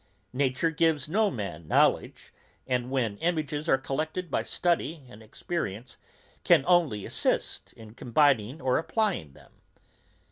Nature 0.33 0.71
gives 0.71 1.07
no 1.07 1.29
man 1.29 1.67
knowledge, 1.67 2.33
and 2.65 2.89
when 2.89 3.19
images 3.19 3.69
are 3.69 3.77
collected 3.77 4.31
by 4.31 4.41
study 4.41 5.05
and 5.07 5.21
experience, 5.21 5.97
can 6.43 6.63
only 6.65 7.05
assist 7.05 7.71
in 7.73 7.93
combining 7.93 8.59
or 8.59 8.79
applying 8.79 9.33
them. 9.33 9.51